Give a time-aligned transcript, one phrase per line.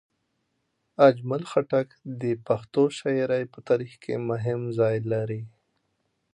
[1.07, 1.87] اجمل خټک
[2.21, 5.41] د پښتو شاعرۍ په تاریخ کې مهم ځای لري.